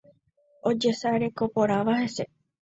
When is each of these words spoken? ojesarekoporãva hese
ojesarekoporãva 0.69 1.93
hese 2.01 2.23